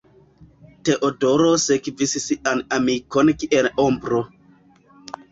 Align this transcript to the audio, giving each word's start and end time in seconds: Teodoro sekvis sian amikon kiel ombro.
Teodoro 0.87 1.49
sekvis 1.63 2.15
sian 2.23 2.63
amikon 2.77 3.29
kiel 3.43 3.69
ombro. 3.85 4.23